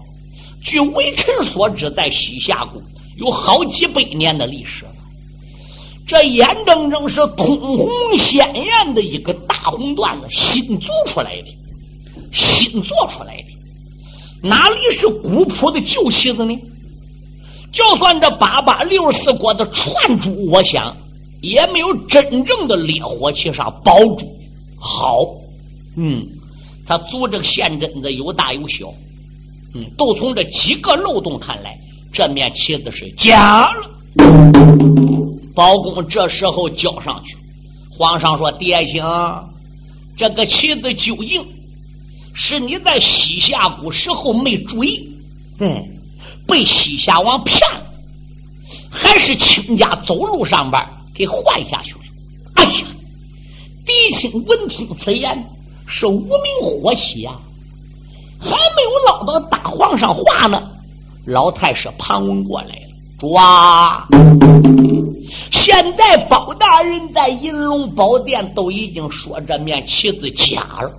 [0.63, 2.81] 据微臣所知，在西夏国
[3.17, 4.91] 有好几百年的历史了。
[6.07, 7.89] 这眼睁睁是通红
[8.19, 11.49] 鲜艳的一个大红缎子新做出来的，
[12.33, 16.55] 新做出来的，哪里是古朴的旧旗子呢？
[17.73, 20.95] 就算这八八六十四国的串珠，我想
[21.41, 24.27] 也没有真正的烈火旗上宝珠
[24.79, 25.25] 好。
[25.97, 26.23] 嗯，
[26.87, 28.93] 他做这个线针子有大有小。
[29.75, 31.77] 嗯，都从这几个漏洞看来，
[32.13, 33.91] 这面旗子是假了。
[35.55, 37.37] 包公这时候交上去，
[37.91, 39.03] 皇上说：“爹亲，
[40.17, 41.45] 这个旗子究竟
[42.35, 45.09] 是你在西夏国时候没注意，
[45.61, 45.83] 嗯，
[46.47, 47.87] 被西夏王骗了，
[48.91, 50.83] 还是亲家走路上边
[51.15, 52.01] 给换下去了？”
[52.57, 52.87] 哎呀，
[53.87, 55.45] 嫡亲闻听此言，
[55.87, 57.39] 是无名火起啊！
[58.41, 60.61] 还没有唠到大皇上话呢，
[61.25, 62.83] 老太师盘问过来了。
[63.19, 64.07] 主啊，
[65.55, 70.93] 现在包大人在银龙宝殿都已经说这面旗子假了。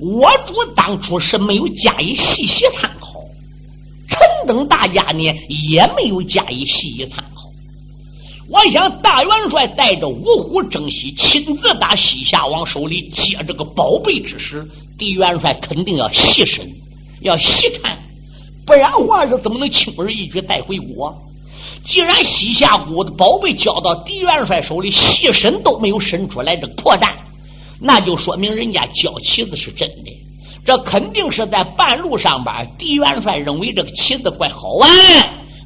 [0.00, 3.08] 我主当初是没有加以细细参考，
[4.08, 7.42] 陈登大家呢也没有加以细细参考。
[8.48, 14.64] 我想大元帅带着五虎征西，亲自打西夏王手里接这个宝贝之时。
[14.96, 16.66] 狄元帅肯定要细审，
[17.22, 17.98] 要细看，
[18.64, 21.12] 不然话是怎么能轻而易举带回国？
[21.84, 27.10] 既然西夏国的宝贝交到狄元帅手里，细审都没有审出来这破绽，
[27.80, 30.12] 那就说明人家交旗子是真的。
[30.64, 34.88] 这肯定是在半路上边，狄元帅认为这个旗子怪好玩，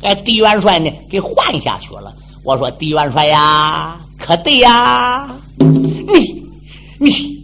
[0.03, 2.13] 哎，狄元帅呢给换下去了。
[2.45, 6.43] 我说狄元帅呀，可对呀，你
[6.99, 7.37] 你。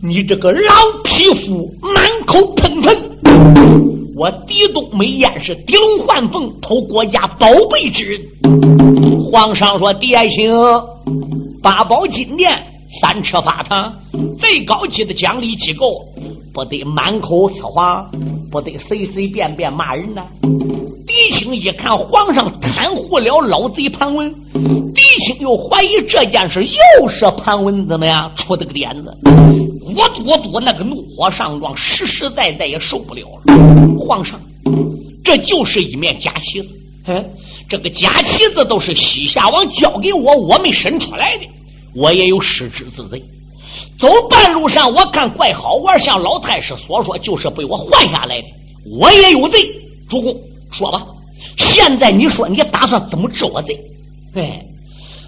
[0.00, 3.97] 你这个老匹夫，满口喷粪！
[4.18, 8.20] 我狄冬梅燕是顶换凤偷国家宝贝之人。
[9.30, 10.52] 皇上说：“狄爱卿，
[11.62, 12.50] 八宝金殿
[13.00, 13.94] 三尺法堂，
[14.36, 16.04] 最高级的奖励机构，
[16.52, 18.10] 不得满口此话，
[18.50, 20.26] 不得随随便便骂人呐。”
[21.08, 24.30] 狄青一看皇上袒护了老贼潘文，
[24.94, 29.16] 狄青又怀疑这件事又是潘文怎么样出的个点子。
[29.96, 33.96] 我多多那个怒火上撞，实实在在也受不了了。
[33.98, 34.38] 皇上，
[35.24, 36.78] 这就是一面假旗子。
[37.06, 37.24] 嗯，
[37.70, 41.46] 这个假旗子都是西夏王交给我，我没审出来的，
[41.96, 43.20] 我也有失职之罪。
[43.98, 48.46] 走半路上，我看怪好玩，像老太师所说，就是被我换下来的，
[49.00, 49.58] 我也有罪。
[50.08, 50.34] 主公，
[50.72, 51.06] 说吧，
[51.56, 53.78] 现在你说你打算怎么治我罪？
[54.34, 54.64] 哎，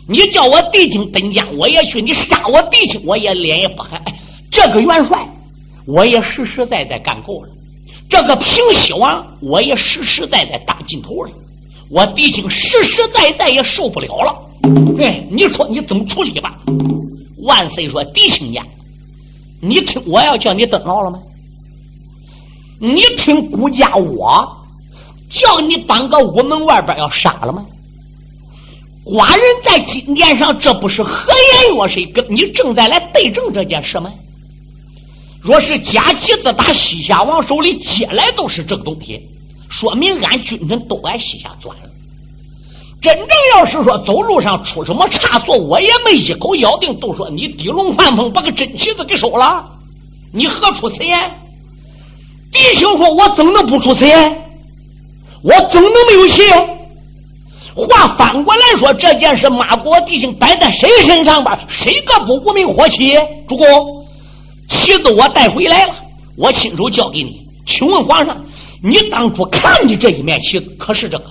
[0.09, 3.97] 你叫我弟兄登江，我也去；你杀我弟兄，我也脸也不黑。
[4.05, 4.15] 哎。
[4.51, 5.29] 这个元帅，
[5.87, 7.49] 我也实实在在干够了；
[8.09, 11.31] 这个平西王，我也实实在在打尽头了。
[11.89, 14.37] 我弟兄实实在在也受不了了。
[14.99, 16.57] 哎，你说你怎么处理吧？
[17.45, 18.61] 万岁说：“弟兄家，
[19.63, 21.19] 你听我要叫你登牢了吗？
[22.81, 24.53] 你听顾家我
[25.31, 27.65] 叫你当个屋门外边要杀了吗？
[29.05, 34.13] 寡人在金殿上，这不是和颜悦色跟你正在来对证这件事吗？”
[35.43, 39.19] 若是假旗子打西夏王手里接来都是这个东西，
[39.71, 41.85] 说明俺军臣都挨西夏钻了。
[43.01, 49.67] 真正要是说走路上出什么差错，我也没一口咬定，都说你地龙换凤把个真旗子给收了，
[50.31, 51.19] 你何出此言？
[52.53, 54.50] 弟兄说，我怎么能不出此言？
[55.43, 56.43] 我怎能没有戏？
[57.75, 61.59] 话反过来说，这件事马国弟兄摆在谁身上吧？
[61.69, 63.15] 谁个不无名火起？
[63.49, 63.67] 主公。
[64.69, 65.95] 旗子我带回来了，
[66.37, 67.41] 我亲手交给你。
[67.67, 68.45] 请问皇上，
[68.83, 71.25] 你当初看的这一面旗子可是这个？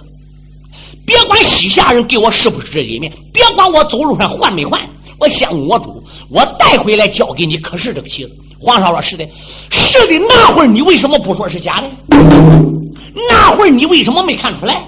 [1.06, 4.82] 别管西夏人给我是不是这一面，别管我走路上换没换，
[5.20, 8.36] 我先问我主，我带回来交给你可是这个旗子？
[8.60, 9.26] 皇上说是的，
[9.70, 10.20] 是的。
[10.28, 11.90] 那会儿你为什么不说是假的？
[13.30, 14.84] 那会儿你为什么没看出来？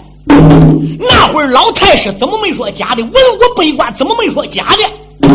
[0.99, 3.01] 那会儿老太师怎么没说假的？
[3.01, 5.27] 文武百官怎么没说假的？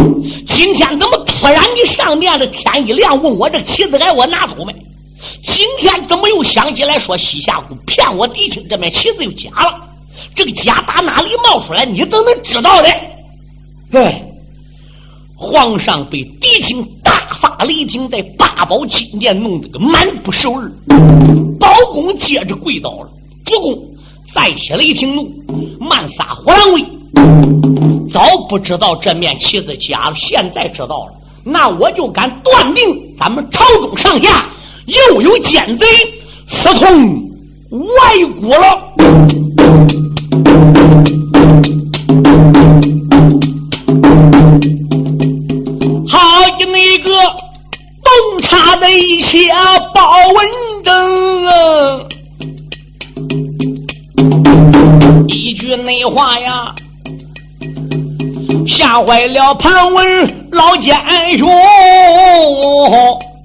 [0.47, 2.47] 今天怎么突然你上殿了？
[2.47, 4.75] 天一亮，问我这旗子该我拿走没？
[5.43, 9.75] 今天怎么又想起来说西夏国骗我弟兄这面旗子又假了？
[10.35, 11.85] 这个假打哪里冒出来？
[11.85, 12.89] 你怎能知道的？
[13.93, 14.23] 哎，
[15.37, 16.87] 皇上被弟兄
[17.59, 20.71] 把雷霆，在八宝金殿弄得个满不收日。
[21.59, 23.09] 包公接着跪倒了，
[23.47, 23.75] 主公
[24.35, 25.27] 再起雷霆怒，
[25.81, 26.85] 慢撒火狼威。
[28.13, 31.13] 早不知道这面旗子假了，现在知道了。
[31.45, 32.85] 那我就敢断定，
[33.19, 34.51] 咱们朝中上下
[34.87, 35.87] 又有奸贼
[36.47, 37.15] 私通
[37.71, 38.96] 外国了。
[49.45, 50.01] 下报
[50.35, 50.49] 文
[50.85, 51.53] 正啊，
[55.29, 56.75] 一句内话呀。
[58.67, 60.95] 吓坏了潘文老奸
[61.39, 61.49] 雄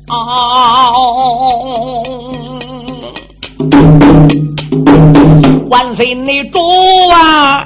[0.07, 0.91] 啊！
[5.69, 6.59] 万岁内主
[7.09, 7.65] 啊，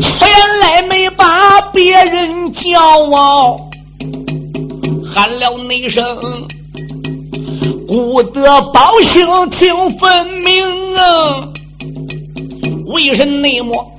[0.00, 0.28] 前
[0.60, 3.54] 来没把别人叫啊，
[5.14, 6.04] 喊了那声，
[7.96, 10.62] 不得宝姓听分明
[10.98, 11.48] 啊！
[12.88, 13.90] 为什么？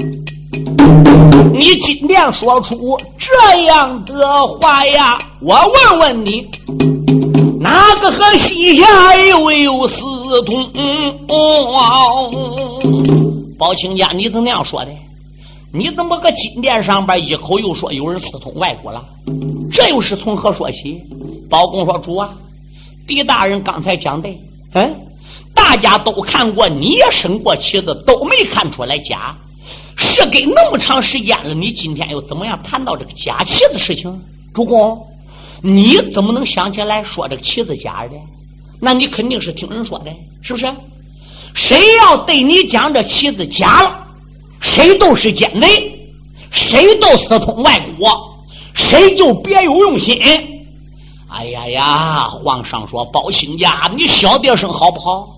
[1.52, 5.18] 你今天说出这样的话呀？
[5.42, 5.56] 我
[5.90, 6.48] 问问你，
[7.60, 10.04] 哪个和西夏又有私
[10.46, 10.72] 通？
[13.58, 14.92] 包青家，你怎么那样说的？
[15.74, 19.04] 你怎么搁金殿上边一口又说有人私通外国了？
[19.72, 21.02] 这又是从何说起？
[21.50, 22.30] 包公说：“主啊，
[23.08, 24.30] 狄大人刚才讲的，
[24.74, 24.96] 嗯，
[25.56, 29.36] 大家都看过，你也审过妻子，都没看出来假。”
[30.00, 34.22] 是给那么长时间了，你今天又怎么样谈到这个假旗子事情？
[34.54, 34.96] 主公，
[35.64, 38.16] 你怎么能想起来说这个旗子假的？
[38.80, 40.12] 那你肯定是听人说的，
[40.44, 40.72] 是不是？
[41.56, 44.06] 谁要对你讲这旗子假了，
[44.62, 45.68] 谁都是奸贼，
[46.52, 48.08] 谁都私通外国，
[48.76, 50.22] 谁就别有用心。
[51.30, 52.30] 哎呀呀！
[52.30, 55.36] 皇上说：“包青家，你小点声好不好？”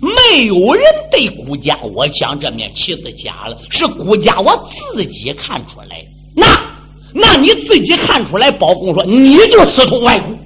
[0.00, 4.54] 没有人对顾家我讲这面旗子假了，是顾家我
[4.94, 6.04] 自己看出来。
[6.36, 6.46] 那，
[7.12, 8.50] 那你自己看出来？
[8.50, 10.38] 包公说你就私通外公。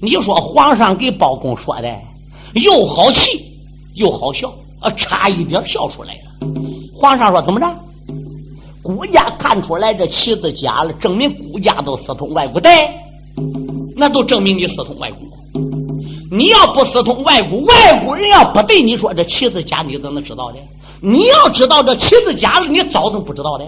[0.00, 1.88] 你说皇上给包公说的
[2.54, 3.44] 又好气
[3.94, 6.50] 又好笑啊，差一点笑出来了。
[6.94, 7.66] 皇上说怎么着？
[8.82, 12.70] 顾家看出来这旗子假了，证明顾家都私通外国对？
[13.96, 15.20] 那都证明你私通外国。
[16.30, 20.58] 你要不私通外国，外国人要不对你说这旗子假，你怎么知道的？
[21.00, 23.64] 你要知道这旗子假了，你早都不知道的。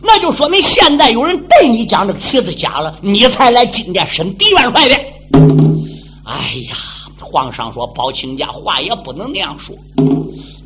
[0.00, 4.94] 那就说明现在有人对你讲这个旗子假了，你才来金殿审狄元帅的。
[6.24, 6.76] 哎呀，
[7.18, 9.74] 皇上说包青家话也不能那样说。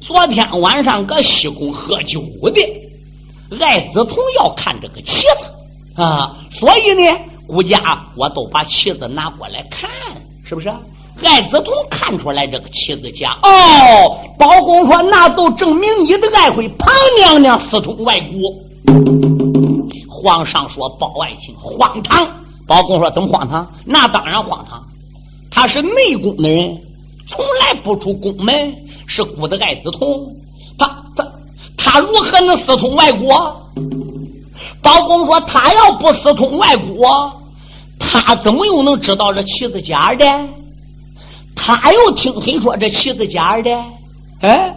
[0.06, 9.90] 昨天晚上搁西宫喝酒的艾子彤要看这个旗子啊，所以呢，顾家我都把棋子拿过来看，
[10.48, 10.72] 是不是？
[11.22, 18.52] 艾子彤看出来这个妻子假哦，包公说那都证明你的爱妃庞娘娘私通外国。
[20.08, 22.26] 皇上说包爱卿荒唐。
[22.66, 23.70] 包公说怎么荒唐？
[23.84, 24.82] 那当然荒唐。
[25.50, 26.82] 他是内宫的人，
[27.28, 28.74] 从来不出宫门，
[29.06, 30.26] 是孤的艾子彤。
[30.78, 31.24] 他他
[31.76, 33.61] 他如何能私通外国？
[34.82, 37.32] 包公说他要不私通外国，
[37.98, 40.24] 他怎么又能知道这妻子假的？
[41.54, 43.70] 他又听谁说这旗子假的？
[44.40, 44.74] 哎，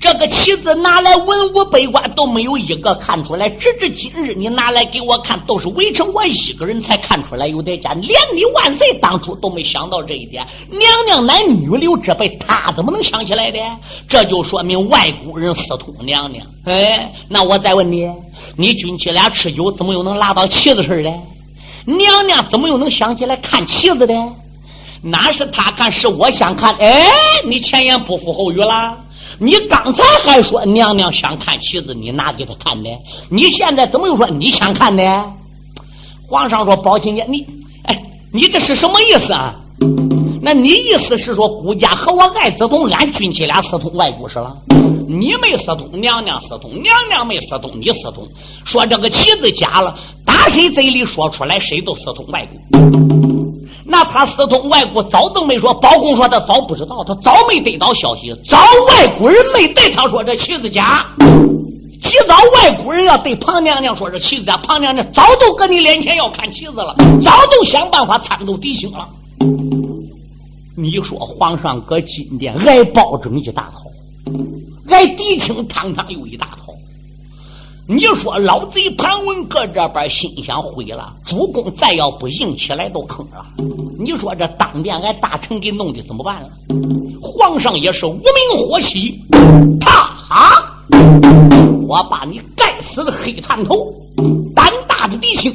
[0.00, 3.48] 这个旗子拿来文武百官都没有一个看出来。
[3.50, 7.92] 直至今日，你拿来给我看，都是围城我一个人才看出来有点假。
[7.94, 10.46] 连你万岁当初都没想到这一点。
[10.70, 13.58] 娘娘乃女流之辈，他怎么能想起来的？
[14.08, 16.46] 这就说明外国人私通娘娘。
[16.64, 18.08] 哎，那我再问你，
[18.56, 21.10] 你军妻俩吃酒，怎么又能拉到旗子事的？
[21.84, 24.14] 娘娘怎么又能想起来看旗子的？
[25.02, 26.74] 哪是他看，是我想看。
[26.76, 27.06] 哎，
[27.44, 28.96] 你前言不符后语了。
[29.38, 32.90] 你刚才还说娘娘想看旗子，你拿给他看的。
[33.28, 35.02] 你现在怎么又说你想看呢？
[36.28, 37.44] 皇上说：“包青天，你
[37.84, 39.54] 哎，你这是什么意思啊？
[40.44, 44.52] 那你意思是说，顾家和我爱子同俺军妻俩私通外国是了？
[45.06, 48.26] 你没私通，娘娘私通，娘娘没私通，你私通。
[48.64, 49.94] 说这个旗子假了，
[50.26, 52.80] 打谁嘴里说出来，谁都私通外国。”
[53.86, 55.72] 那他私通外国，早都没说。
[55.74, 58.34] 包公说他早不知道，他早没得到消息。
[58.50, 61.06] 早外国人没对他说这旗子假，
[62.02, 69.06] 提早外国人要对庞娘娘说这旗子假，庞娘娘早都搁你脸前要看旗子了，早都想办法参透敌情了。
[70.74, 73.90] 你说皇上搁金殿挨包拯一大套，
[74.88, 76.72] 挨狄青堂堂又一大套。
[77.86, 83.44] 你说老贼庞文搁这边心想毁了，主公再要不硬起来都坑了。
[83.98, 86.48] 你说这当殿俺大臣给弄的怎么办了？
[87.20, 88.22] 皇上也是无名
[88.56, 89.20] 火起，
[89.78, 90.72] 他哈！
[91.86, 93.92] 我把你该死的黑探头，
[94.54, 95.52] 胆大的狄青，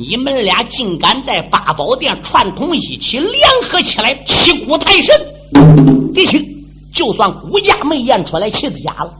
[0.00, 3.34] 你们俩竟敢在八宝殿串通一起，联
[3.70, 5.14] 合起来欺骨太神！
[6.14, 6.42] 弟兄，
[6.90, 9.12] 就算骨架没验出来妻子假了，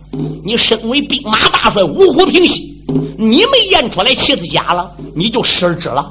[0.43, 2.74] 你身为兵马大帅，五虎平西，
[3.18, 6.11] 你没验出来妻子假了，你就失职了。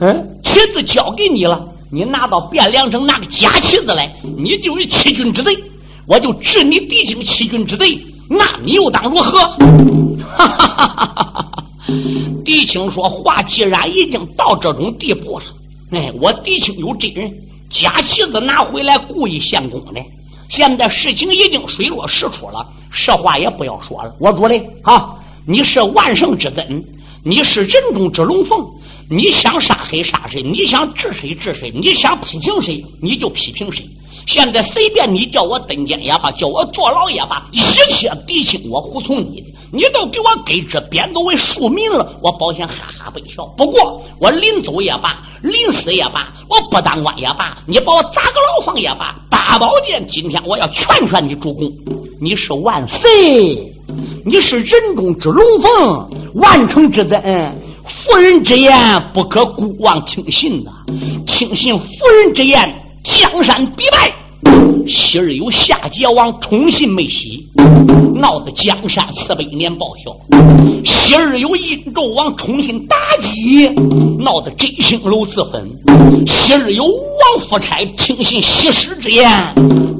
[0.00, 5.56] 嗯，妻子交给你了，你拿到汴梁城拿个假妻子来，你就是欺君之罪，
[6.08, 7.96] 我就治你弟兄欺君之罪，
[8.28, 9.38] 那你又当如何？
[9.38, 11.64] 哈哈哈哈哈哈！
[12.44, 15.44] 狄青说话，既然已经到这种地步了，
[15.90, 17.32] 哎，我狄青有真人，
[17.70, 20.00] 假妻子拿回来故意献功的。
[20.48, 24.14] 现在事情已经水落石出了，实话也不要说了。
[24.18, 25.14] 我主嘞，啊，
[25.46, 26.84] 你是万圣之尊，
[27.24, 28.60] 你是人中之龙凤。
[29.12, 33.84] 你想杀谁杀谁，你想治谁治谁，你想批评谁你就批评谁。
[34.30, 43.44] 现在随便你叫我登监也罢，叫我坐牢也罢，一切敌情我服从你的，你都给我给这贬走为庶民了，我保险哈哈不笑。
[43.56, 51.68] 不过我临走也罢，临死也罢，我不当官也罢，你把我砸个牢房也罢，八宝殿今天我要劝劝你主公，
[52.20, 53.02] 你是万岁，
[54.24, 57.20] 你是人中之龙凤，万乘之尊。
[57.84, 60.70] 妇人之言不可孤妄听信呐，
[61.26, 64.14] 听信妇人之言，江山必败。
[64.86, 67.46] 昔日有夏桀王宠信没喜，
[68.14, 70.12] 闹得江山四百年报效；
[70.84, 73.68] 昔日有殷纣王宠信妲己，
[74.18, 75.60] 闹得真星楼自焚；
[76.26, 79.26] 昔日有王夫差听信西施之言，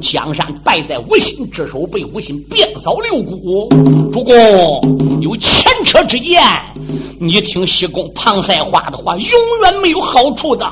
[0.01, 3.69] 江山败在无心之手，被无心变扫六谷。
[4.11, 4.33] 主公
[5.21, 6.41] 有前车之鉴，
[7.19, 9.29] 你听西宫庞赛话的话，永
[9.63, 10.65] 远没有好处的。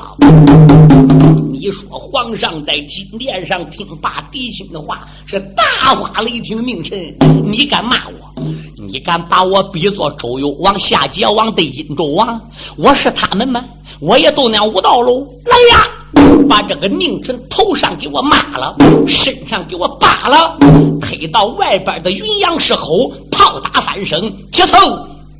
[1.60, 6.98] 你说皇上在金殿上听罢狄青的话，是大发雷霆，命臣，
[7.44, 8.42] 你敢骂我？
[8.78, 12.40] 你敢把我比作周幽王、夏桀王对殷纣王？
[12.78, 13.62] 我是他们吗？
[14.00, 15.22] 我也都那无道喽！
[15.44, 18.74] 来呀，把这个佞臣头上给我骂了，
[19.06, 20.56] 身上给我扒了，
[20.98, 24.78] 推到外边的云阳石吼，炮打三声，铁头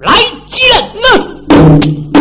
[0.00, 0.12] 来
[0.44, 0.68] 见
[1.00, 2.19] 呢！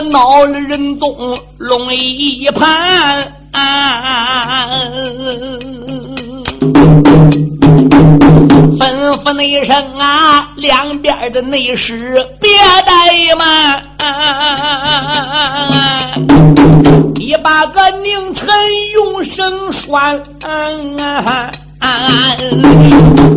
[0.00, 3.32] 闹了人动龙一盘，
[8.78, 12.50] 吩咐内声啊，两边的内侍别
[12.86, 13.84] 怠慢，
[17.14, 18.48] 你把个宁臣
[18.94, 20.22] 用绳拴。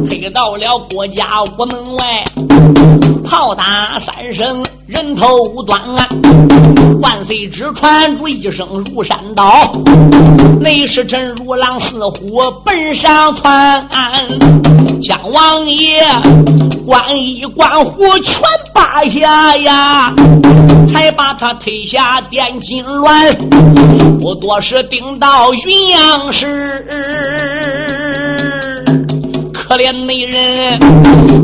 [0.08, 2.24] 推到了国家屋门外，
[3.24, 6.08] 炮打三声，人头无端啊。
[7.02, 9.74] 万岁只传出一声如山倒，
[10.60, 13.88] 内侍臣如狼似虎奔上窜。
[15.02, 16.02] 将王爷
[16.86, 18.42] 官衣官虎全
[18.74, 20.14] 扒下呀，
[20.94, 23.36] 才把他推下殿金銮，
[24.20, 27.53] 不多时顶到云阳市。
[29.74, 30.80] 可怜那人，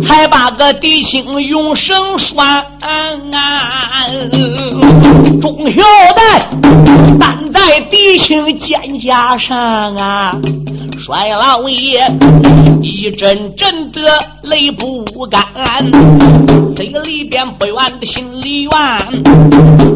[0.04, 2.64] 才把个弟兄用绳拴，
[5.42, 5.82] 忠孝
[6.16, 6.48] 带
[7.20, 10.36] 担在弟兄肩胛上啊！
[11.04, 12.00] 帅老爷
[12.84, 14.00] 一阵阵的
[14.44, 15.44] 泪不干，
[16.76, 18.72] 这个里边不愿的心里怨，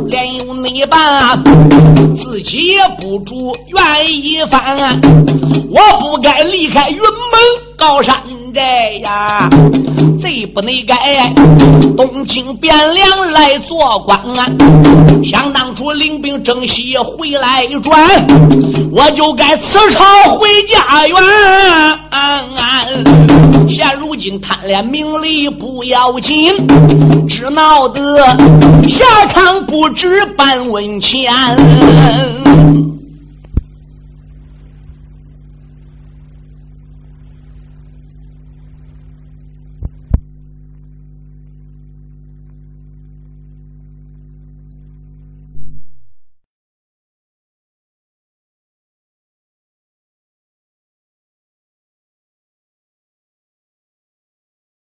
[0.07, 1.36] 连有你把
[2.15, 4.99] 自己也不住愿意翻，
[5.69, 7.62] 我不该离开云门。
[7.86, 8.15] 高山
[8.53, 9.49] 寨呀，
[10.21, 11.34] 贼不能改
[11.97, 14.47] 东京汴梁来做官啊！
[15.21, 18.25] 想当初领兵征西回来转，
[18.89, 20.01] 我就该辞朝
[20.39, 21.17] 回家园。
[23.67, 26.55] 现如今贪恋名利不要紧，
[27.27, 28.17] 只闹得
[28.88, 31.34] 下场不知半文钱。